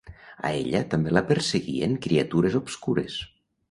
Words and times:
A 0.47 0.49
ella 0.61 0.81
també 0.93 1.13
la 1.13 1.23
perseguien 1.33 1.97
criatures 2.09 2.61
obscures. 2.65 3.25